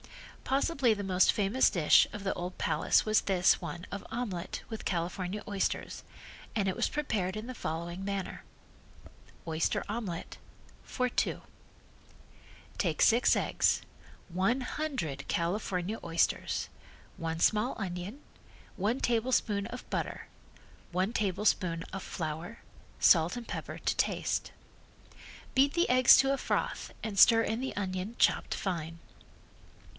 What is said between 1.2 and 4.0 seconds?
famous dish of the old Palace was this one